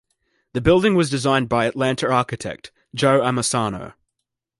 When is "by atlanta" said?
1.47-2.09